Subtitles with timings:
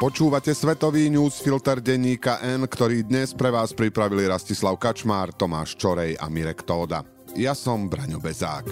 [0.00, 6.24] Počúvate svetový newsfilter denníka N, ktorý dnes pre vás pripravili Rastislav Kačmár, Tomáš Čorej a
[6.32, 7.04] Mirek Tóda.
[7.36, 8.64] Ja som Braňo Bezák.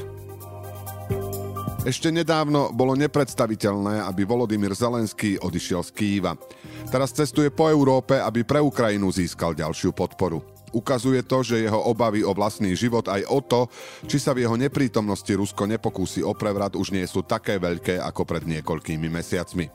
[1.85, 6.33] Ešte nedávno bolo nepredstaviteľné, aby Volodymyr Zelenský odišiel z Kýva.
[6.89, 10.41] Teraz cestuje po Európe, aby pre Ukrajinu získal ďalšiu podporu.
[10.73, 13.61] Ukazuje to, že jeho obavy o vlastný život aj o to,
[14.09, 18.25] či sa v jeho neprítomnosti Rusko nepokúsi o prevrat, už nie sú také veľké ako
[18.25, 19.69] pred niekoľkými mesiacmi.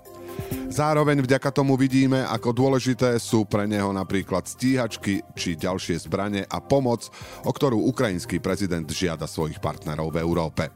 [0.73, 6.57] Zároveň vďaka tomu vidíme, ako dôležité sú pre neho napríklad stíhačky či ďalšie zbranie a
[6.57, 7.13] pomoc,
[7.45, 10.73] o ktorú ukrajinský prezident žiada svojich partnerov v Európe.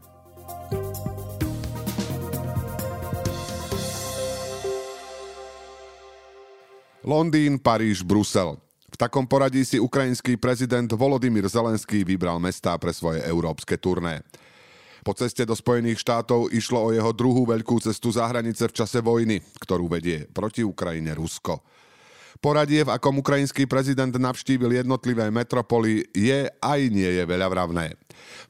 [7.02, 8.60] Londýn, Paríž, Brusel.
[8.94, 14.22] V takom poradí si ukrajinský prezident Volodymyr Zelenský vybral mestá pre svoje európske turné.
[15.08, 19.00] Po ceste do Spojených štátov išlo o jeho druhú veľkú cestu za hranice v čase
[19.00, 21.64] vojny, ktorú vedie proti Ukrajine Rusko.
[22.44, 27.96] Poradie, v akom ukrajinský prezident navštívil jednotlivé metropoly, je aj nie je veľa vravné.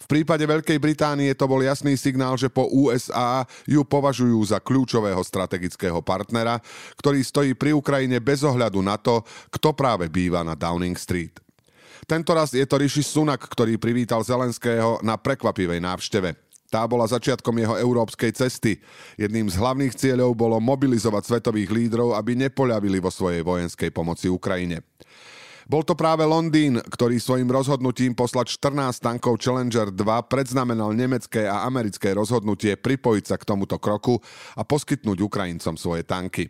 [0.01, 5.21] V prípade Veľkej Británie to bol jasný signál, že po USA ju považujú za kľúčového
[5.21, 6.57] strategického partnera,
[6.97, 9.21] ktorý stojí pri Ukrajine bez ohľadu na to,
[9.53, 11.37] kto práve býva na Downing Street.
[12.07, 16.46] Tento raz je to Rishi Sunak, ktorý privítal Zelenského na prekvapivej návšteve.
[16.67, 18.83] Tá bola začiatkom jeho európskej cesty.
[19.15, 24.83] Jedným z hlavných cieľov bolo mobilizovať svetových lídrov, aby nepoľavili vo svojej vojenskej pomoci Ukrajine.
[25.67, 29.99] Bol to práve Londýn, ktorý svojim rozhodnutím poslať 14 tankov Challenger 2
[30.31, 34.15] predznamenal nemecké a americké rozhodnutie pripojiť sa k tomuto kroku
[34.55, 36.47] a poskytnúť Ukrajincom svoje tanky.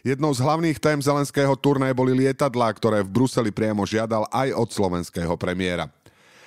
[0.00, 4.68] Jednou z hlavných tém zelenského turné boli lietadlá, ktoré v Bruseli priamo žiadal aj od
[4.72, 5.92] slovenského premiéra.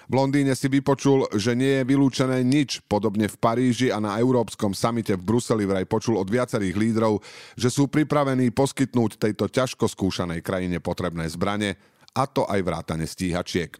[0.06, 4.78] V Londýne si vypočul, že nie je vylúčené nič, podobne v Paríži a na Európskom
[4.78, 7.26] samite v Bruseli vraj počul od viacerých lídrov,
[7.58, 11.74] že sú pripravení poskytnúť tejto ťažko skúšanej krajine potrebné zbranie,
[12.16, 13.76] a to aj vrátane stíhačiek.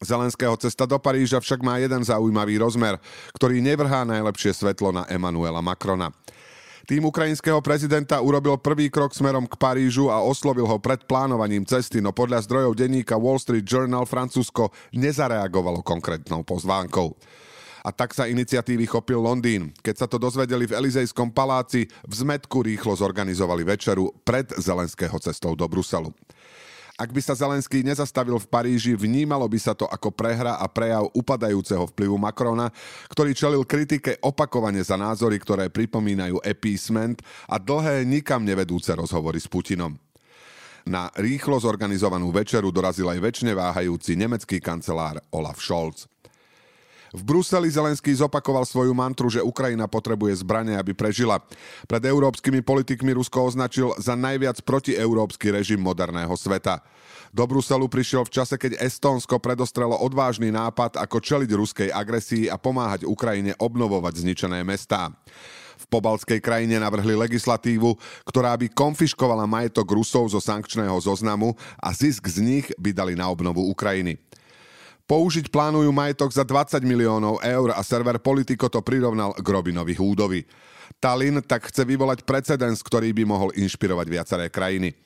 [0.00, 3.00] Zelenského cesta do Paríža však má jeden zaujímavý rozmer,
[3.36, 6.12] ktorý nevrhá najlepšie svetlo na Emanuela Macrona.
[6.86, 11.98] Tým ukrajinského prezidenta urobil prvý krok smerom k Parížu a oslovil ho pred plánovaním cesty,
[11.98, 17.10] no podľa zdrojov denníka Wall Street Journal Francúzsko nezareagovalo konkrétnou pozvánkou.
[17.82, 19.74] A tak sa iniciatívy chopil Londýn.
[19.82, 25.58] Keď sa to dozvedeli v Elizejskom paláci, v zmetku rýchlo zorganizovali večeru pred Zelenského cestou
[25.58, 26.14] do Bruselu.
[26.96, 31.12] Ak by sa Zelenský nezastavil v Paríži, vnímalo by sa to ako prehra a prejav
[31.12, 32.72] upadajúceho vplyvu Macrona,
[33.12, 37.20] ktorý čelil kritike opakovane za názory, ktoré pripomínajú appeasement
[37.52, 39.92] a dlhé nikam nevedúce rozhovory s Putinom.
[40.88, 46.08] Na rýchlo zorganizovanú večeru dorazil aj väčšine váhajúci nemecký kancelár Olaf Scholz.
[47.14, 51.38] V Bruseli Zelenský zopakoval svoju mantru, že Ukrajina potrebuje zbranie, aby prežila.
[51.86, 56.82] Pred európskymi politikmi Rusko označil za najviac protieurópsky režim moderného sveta.
[57.30, 62.56] Do Bruselu prišiel v čase, keď Estónsko predostrelo odvážny nápad, ako čeliť ruskej agresii a
[62.56, 65.12] pomáhať Ukrajine obnovovať zničené mestá.
[65.76, 72.24] V pobalskej krajine navrhli legislatívu, ktorá by konfiškovala majetok Rusov zo sankčného zoznamu a zisk
[72.24, 74.16] z nich by dali na obnovu Ukrajiny.
[75.06, 80.42] Použiť plánujú majetok za 20 miliónov eur a server Politico to prirovnal k Robinovi Húdovi.
[80.98, 84.98] Tallinn tak chce vyvolať precedens, ktorý by mohol inšpirovať viaceré krajiny.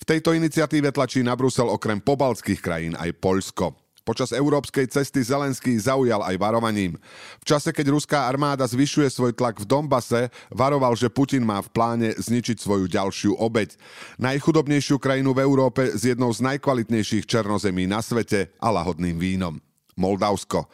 [0.00, 3.89] V tejto iniciatíve tlačí na Brusel okrem pobalských krajín aj Poľsko.
[4.10, 6.98] Počas európskej cesty Zelenský zaujal aj varovaním.
[7.38, 11.70] V čase, keď ruská armáda zvyšuje svoj tlak v Dombase, varoval, že Putin má v
[11.70, 13.78] pláne zničiť svoju ďalšiu obeď.
[14.18, 19.62] Najchudobnejšiu krajinu v Európe s jednou z najkvalitnejších černozemí na svete a lahodným vínom.
[19.94, 20.66] Moldavsko.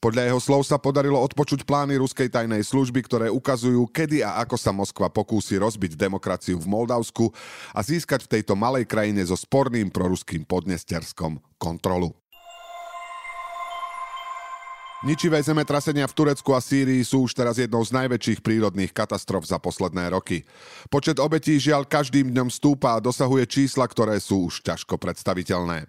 [0.00, 4.56] Podľa jeho slov sa podarilo odpočuť plány ruskej tajnej služby, ktoré ukazujú, kedy a ako
[4.56, 7.28] sa Moskva pokúsi rozbiť demokraciu v Moldavsku
[7.76, 12.16] a získať v tejto malej krajine so sporným proruským podnesterskom kontrolu.
[14.98, 19.62] Ničivé zemetrasenia v Turecku a Sýrii sú už teraz jednou z najväčších prírodných katastrof za
[19.62, 20.42] posledné roky.
[20.90, 25.86] Počet obetí žiaľ každým dňom stúpa a dosahuje čísla, ktoré sú už ťažko predstaviteľné.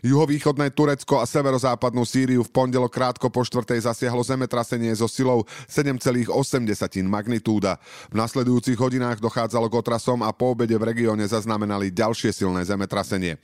[0.00, 6.32] Juhovýchodné Turecko a severozápadnú Sýriu v pondelok krátko po štvrtej zasiahlo zemetrasenie so silou 7,8
[7.04, 7.76] magnitúda.
[8.08, 13.36] V nasledujúcich hodinách dochádzalo k otrasom a po obede v regióne zaznamenali ďalšie silné zemetrasenie.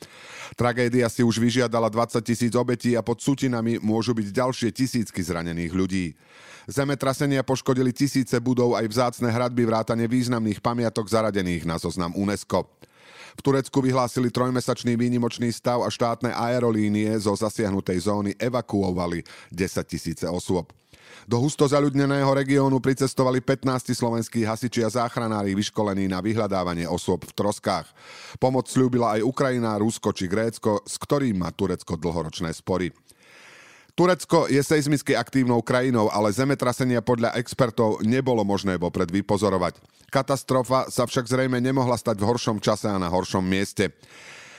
[0.56, 5.72] Tragédia si už vyžiadala 20 tisíc obetí a pod sutinami môžu byť ďalšie tisícky zranených
[5.76, 6.16] ľudí.
[6.66, 12.66] Zemetrasenia poškodili tisíce budov aj vzácne hradby vrátane významných pamiatok zaradených na zoznam UNESCO.
[13.36, 19.20] V Turecku vyhlásili trojmesačný výnimočný stav a štátne aerolínie zo zasiahnutej zóny evakuovali
[19.52, 20.72] 10 tisíce osôb.
[21.26, 27.34] Do husto zaľudneného regiónu pricestovali 15 slovenskí hasiči a záchranári vyškolení na vyhľadávanie osôb v
[27.34, 27.90] troskách.
[28.38, 32.94] Pomoc slúbila aj Ukrajina, Rusko či Grécko, s ktorým má Turecko dlhoročné spory.
[33.96, 39.81] Turecko je seizmicky aktívnou krajinou, ale zemetrasenia podľa expertov nebolo možné vopred vypozorovať.
[40.12, 43.88] Katastrofa sa však zrejme nemohla stať v horšom čase a na horšom mieste.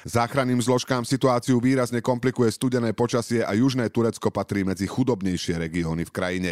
[0.10, 6.16] Záchranným zložkám situáciu výrazne komplikuje studené počasie a južné Turecko patrí medzi chudobnejšie regióny v
[6.16, 6.52] krajine.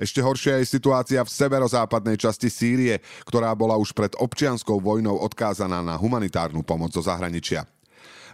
[0.00, 2.98] Ešte horšia je situácia v severozápadnej časti Sýrie,
[3.28, 7.68] ktorá bola už pred občianskou vojnou odkázaná na humanitárnu pomoc zo zahraničia.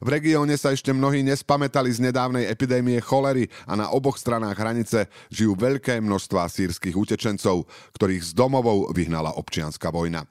[0.01, 5.13] V regióne sa ešte mnohí nespamätali z nedávnej epidémie cholery a na oboch stranách hranice
[5.29, 10.25] žijú veľké množstvá sírskych utečencov, ktorých z domovou vyhnala občianská vojna.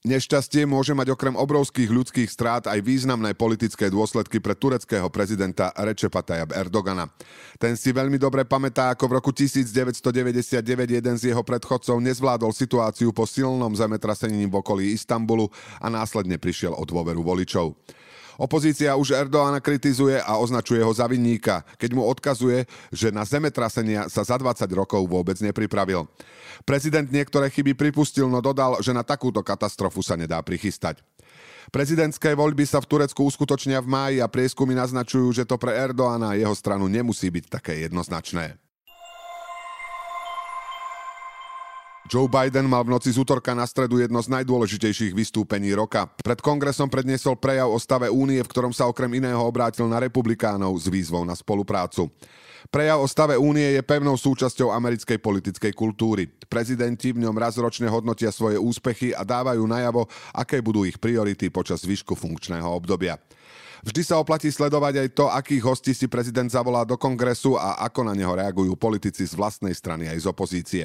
[0.00, 6.24] Nešťastie môže mať okrem obrovských ľudských strát aj významné politické dôsledky pre tureckého prezidenta Recepa
[6.24, 7.04] Tayyip Erdogana.
[7.60, 13.12] Ten si veľmi dobre pamätá, ako v roku 1999 jeden z jeho predchodcov nezvládol situáciu
[13.12, 17.76] po silnom zemetrasení v okolí Istanbulu a následne prišiel o dôveru voličov.
[18.40, 24.08] Opozícia už Erdoána kritizuje a označuje ho za vinníka, keď mu odkazuje, že na zemetrasenia
[24.08, 26.08] sa za 20 rokov vôbec nepripravil.
[26.64, 31.04] Prezident niektoré chyby pripustil, no dodal, že na takúto katastrofu sa nedá prichystať.
[31.68, 36.32] Prezidentské voľby sa v Turecku uskutočnia v máji a prieskumy naznačujú, že to pre Erdoána
[36.32, 38.69] a jeho stranu nemusí byť také jednoznačné.
[42.10, 46.10] Joe Biden mal v noci z útorka na stredu jedno z najdôležitejších vystúpení roka.
[46.18, 50.74] Pred kongresom predniesol prejav o stave únie, v ktorom sa okrem iného obrátil na republikánov
[50.74, 52.10] s výzvou na spoluprácu.
[52.66, 56.26] Prejav o stave únie je pevnou súčasťou americkej politickej kultúry.
[56.50, 61.46] Prezidenti v ňom raz ročne hodnotia svoje úspechy a dávajú najavo, aké budú ich priority
[61.46, 63.22] počas zvyšku funkčného obdobia.
[63.86, 68.02] Vždy sa oplatí sledovať aj to, akých hostí si prezident zavolá do kongresu a ako
[68.02, 70.84] na neho reagujú politici z vlastnej strany aj z opozície.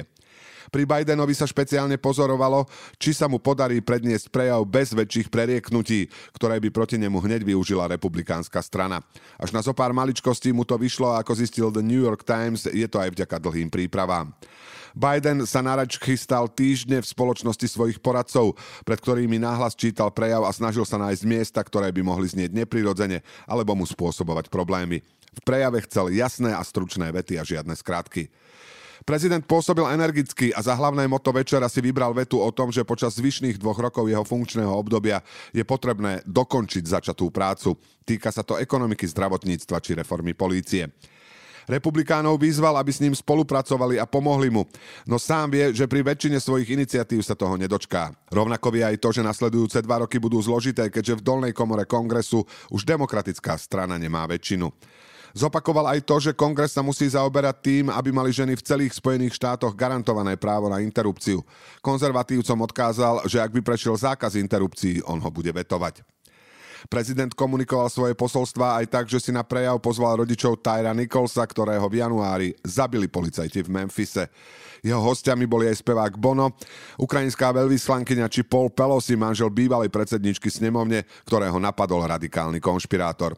[0.70, 2.66] Pri Bidenovi sa špeciálne pozorovalo,
[2.98, 7.86] či sa mu podarí predniesť prejav bez väčších prerieknutí, ktoré by proti nemu hneď využila
[7.86, 8.98] republikánska strana.
[9.38, 12.86] Až na zo pár maličkostí mu to vyšlo, ako zistil The New York Times, je
[12.90, 14.34] to aj vďaka dlhým prípravám.
[14.96, 20.56] Biden sa narač chystal týždne v spoločnosti svojich poradcov, pred ktorými náhlas čítal prejav a
[20.56, 25.04] snažil sa nájsť miesta, ktoré by mohli znieť neprirodzene alebo mu spôsobovať problémy.
[25.36, 28.32] V prejave chcel jasné a stručné vety a žiadne skratky.
[29.04, 33.18] Prezident pôsobil energicky a za hlavné moto večera si vybral vetu o tom, že počas
[33.20, 35.20] zvyšných dvoch rokov jeho funkčného obdobia
[35.52, 37.76] je potrebné dokončiť začatú prácu.
[38.06, 40.88] Týka sa to ekonomiky, zdravotníctva či reformy polície.
[41.66, 44.62] Republikánov vyzval, aby s ním spolupracovali a pomohli mu,
[45.02, 48.14] no sám vie, že pri väčšine svojich iniciatív sa toho nedočká.
[48.30, 52.46] Rovnako vie aj to, že nasledujúce dva roky budú zložité, keďže v dolnej komore kongresu
[52.70, 54.70] už demokratická strana nemá väčšinu.
[55.36, 59.36] Zopakoval aj to, že kongres sa musí zaoberať tým, aby mali ženy v celých Spojených
[59.36, 61.44] štátoch garantované právo na interrupciu.
[61.84, 66.00] Konzervatívcom odkázal, že ak by prešiel zákaz interrupcií, on ho bude vetovať.
[66.88, 71.84] Prezident komunikoval svoje posolstvá aj tak, že si na prejav pozval rodičov Tyra Nicholsa, ktorého
[71.84, 74.32] v januári zabili policajti v Memphise.
[74.80, 76.56] Jeho hostiami boli aj spevák Bono,
[76.96, 83.36] ukrajinská veľvyslankyňa či Paul Pelosi, manžel bývalej predsedničky snemovne, ktorého napadol radikálny konšpirátor.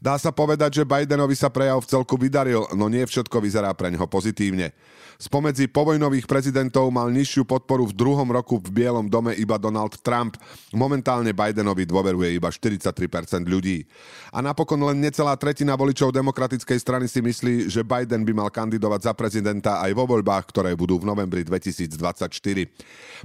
[0.00, 3.92] Dá sa povedať, že Bidenovi sa prejav v celku vydaril, no nie všetko vyzerá pre
[3.92, 4.72] neho pozitívne.
[5.20, 10.40] Spomedzi povojnových prezidentov mal nižšiu podporu v druhom roku v Bielom dome iba Donald Trump.
[10.72, 13.84] Momentálne Bidenovi dôveruje iba 43% ľudí.
[14.32, 19.00] A napokon len necelá tretina voličov demokratickej strany si myslí, že Biden by mal kandidovať
[19.04, 22.00] za prezidenta aj vo voľbách, ktoré budú v novembri 2024.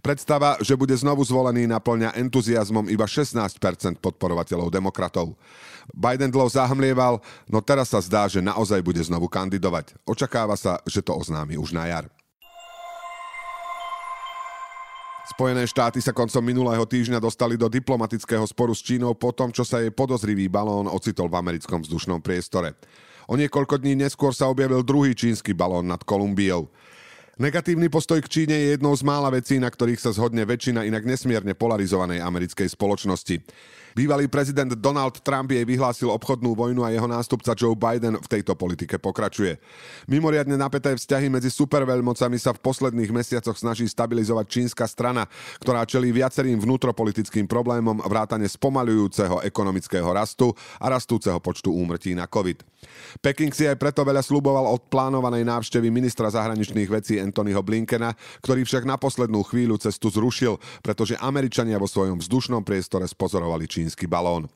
[0.04, 3.56] Predstava, že bude znovu zvolený, naplňa entuziasmom iba 16%
[4.04, 5.40] podporovateľov demokratov.
[5.96, 9.96] Biden dlho zahmlieval, no teraz sa zdá, že naozaj bude znovu kandidovať.
[10.04, 12.12] Očakáva sa, že to oznámi už na jar.
[15.26, 19.66] Spojené štáty sa koncom minulého týždňa dostali do diplomatického sporu s Čínou po tom, čo
[19.66, 22.78] sa jej podozrivý balón ocitol v americkom vzdušnom priestore.
[23.26, 26.70] O niekoľko dní neskôr sa objavil druhý čínsky balón nad Kolumbiou.
[27.36, 31.04] Negatívny postoj k Číne je jednou z mála vecí, na ktorých sa zhodne väčšina inak
[31.04, 33.44] nesmierne polarizovanej americkej spoločnosti.
[33.96, 38.52] Bývalý prezident Donald Trump jej vyhlásil obchodnú vojnu a jeho nástupca Joe Biden v tejto
[38.52, 39.56] politike pokračuje.
[40.12, 45.24] Mimoriadne napäté vzťahy medzi superveľmocami sa v posledných mesiacoch snaží stabilizovať čínska strana,
[45.64, 52.68] ktorá čelí viacerým vnútropolitickým problémom vrátane spomalujúceho ekonomického rastu a rastúceho počtu úmrtí na COVID.
[53.24, 58.14] Peking si aj preto veľa sluboval od plánovanej návštevy ministra zahraničných vecí Anthonyho Blinkena,
[58.44, 63.86] ktorý však na poslednú chvíľu cestu zrušil, pretože Američania vo svojom vzdušnom priestore spozorovali Čín
[63.86, 64.50] čínsky balón.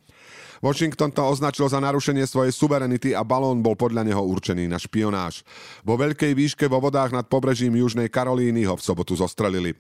[0.60, 5.48] Washington to označil za narušenie svojej suverenity a balón bol podľa neho určený na špionáž.
[5.88, 9.72] Vo veľkej výške vo vodách nad pobrežím Južnej Karolíny ho v sobotu zostrelili.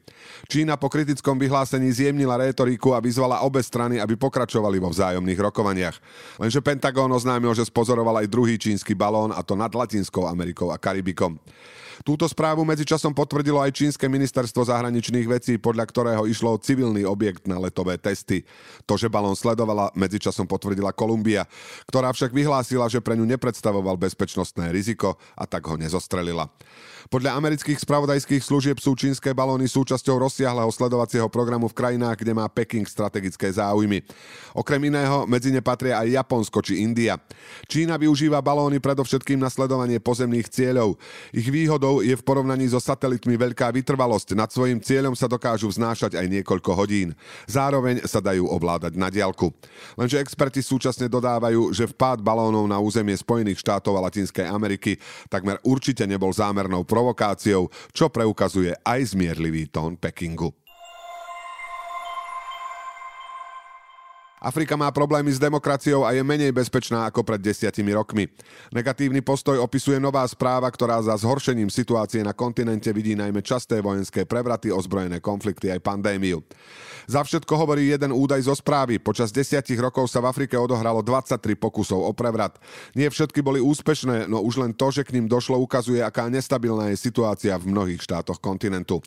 [0.47, 5.99] Čína po kritickom vyhlásení zjemnila rétoriku a vyzvala obe strany, aby pokračovali vo vzájomných rokovaniach.
[6.39, 10.79] Lenže Pentagón oznámil, že spozoroval aj druhý čínsky balón a to nad Latinskou Amerikou a
[10.79, 11.35] Karibikom.
[11.99, 17.59] Túto správu medzičasom potvrdilo aj čínske ministerstvo zahraničných vecí, podľa ktorého išlo civilný objekt na
[17.59, 18.47] letové testy.
[18.87, 21.49] To, že balón sledovala, medzičasom potvrdila Kolumbia,
[21.89, 26.45] ktorá však vyhlásila, že pre ňu nepredstavoval bezpečnostné riziko a tak ho nezostrelila.
[27.09, 32.45] Podľa amerických spravodajských služieb sú čínske balóny súčasťou rozsiahleho sledovacieho programu v krajinách, kde má
[32.45, 34.05] Peking strategické záujmy.
[34.53, 37.17] Okrem iného medzi ne patria aj Japonsko či India.
[37.65, 41.01] Čína využíva balóny predovšetkým na sledovanie pozemných cieľov.
[41.33, 44.37] Ich výhodou je v porovnaní so satelitmi veľká vytrvalosť.
[44.37, 47.17] Nad svojim cieľom sa dokážu vznášať aj niekoľko hodín.
[47.49, 49.49] Zároveň sa dajú ovládať na diaľku.
[49.97, 54.95] Lenže experti súčasne dodávajú, že vpád balónov na územie Spojených štátov a Latinskej Ameriky
[55.27, 60.68] takmer určite nebol zámernou provokáciou, čo preukazuje aj zmierlivý tón Pekingu.
[64.39, 68.31] Afrika má problémy s demokraciou a je menej bezpečná ako pred desiatimi rokmi.
[68.71, 74.23] Negatívny postoj opisuje nová správa, ktorá za zhoršením situácie na kontinente vidí najmä časté vojenské
[74.23, 76.39] prevraty, ozbrojené konflikty aj pandémiu.
[77.03, 78.95] Za všetko hovorí jeden údaj zo správy.
[79.03, 82.55] Počas desiatich rokov sa v Afrike odohralo 23 pokusov o prevrat.
[82.95, 86.87] Nie všetky boli úspešné, no už len to, že k ním došlo, ukazuje, aká nestabilná
[86.95, 89.03] je situácia v mnohých štátoch kontinentu.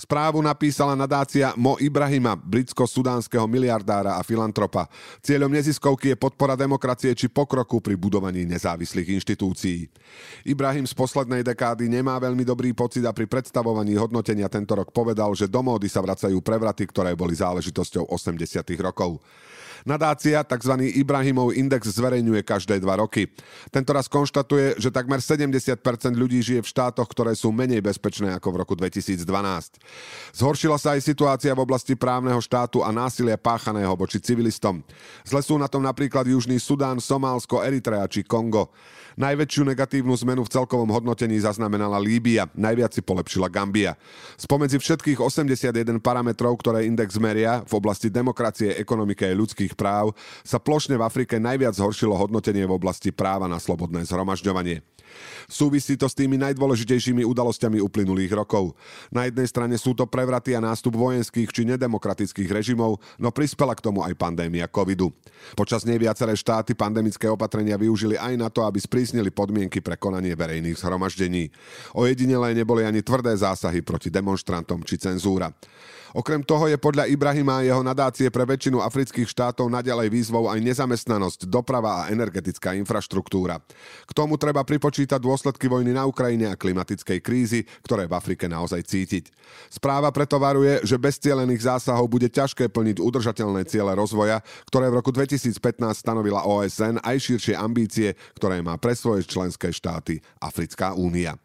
[0.00, 4.86] Správu napísala nadácia Mo Ibrahima, britsko-sudánskeho miliardára a filantropa filantropa.
[5.22, 9.90] Cieľom neziskovky je podpora demokracie či pokroku pri budovaní nezávislých inštitúcií.
[10.46, 15.34] Ibrahim z poslednej dekády nemá veľmi dobrý pocit a pri predstavovaní hodnotenia tento rok povedal,
[15.34, 18.62] že do módy sa vracajú prevraty, ktoré boli záležitosťou 80.
[18.78, 19.18] rokov.
[19.82, 20.74] Nadácia, tzv.
[20.94, 23.26] Ibrahimov index, zverejňuje každé dva roky.
[23.68, 25.78] Tento raz konštatuje, že takmer 70%
[26.14, 29.22] ľudí žije v štátoch, ktoré sú menej bezpečné ako v roku 2012.
[30.32, 34.80] Zhoršila sa aj situácia v oblasti právneho štátu a násilia páchaného voči civilistom.
[35.26, 38.70] Zle sú na tom napríklad Južný Sudán, Somálsko, Eritrea či Kongo.
[39.12, 43.92] Najväčšiu negatívnu zmenu v celkovom hodnotení zaznamenala Líbia, najviac si polepšila Gambia.
[44.40, 50.56] Spomedzi všetkých 81 parametrov, ktoré index meria v oblasti demokracie, ekonomiky a ľudských práv, sa
[50.56, 54.80] plošne v Afrike najviac zhoršilo hodnotenie v oblasti práva na slobodné zhromažďovanie.
[55.44, 58.72] Súvisí to s tými najdôležitejšími udalosťami uplynulých rokov.
[59.12, 63.84] Na jednej strane sú to prevraty a nástup vojenských či nedemokratických režimov, no prispela k
[63.84, 65.12] tomu aj pandémia covidu.
[65.52, 70.30] Počas nej viaceré štáty pandemické opatrenia využili aj na to, aby sprísnili podmienky pre konanie
[70.38, 71.50] verejných zhromaždení.
[71.98, 75.50] Ojedinelé neboli ani tvrdé zásahy proti demonstrantom či cenzúra.
[76.12, 80.60] Okrem toho je podľa Ibrahima a jeho nadácie pre väčšinu afrických štátov naďalej výzvou aj
[80.60, 83.64] nezamestnanosť, doprava a energetická infraštruktúra.
[84.04, 88.84] K tomu treba pripočítať dôsledky vojny na Ukrajine a klimatickej krízy, ktoré v Afrike naozaj
[88.84, 89.32] cítiť.
[89.72, 95.00] Správa preto varuje, že bez cielených zásahov bude ťažké plniť udržateľné ciele rozvoja, ktoré v
[95.00, 95.56] roku 2015
[95.96, 101.36] stanovila OSN aj širšie ambície, ktoré má svoje členské štáty Africká únia.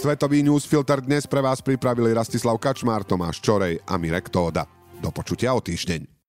[0.00, 4.64] Svetový newsfilter dnes pre vás pripravili Rastislav Kačmár, Tomáš Čorej a Mirek Tóda.
[4.96, 6.19] Do počutia o týždeň.